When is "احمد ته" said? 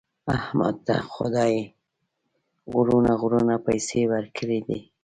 0.37-0.95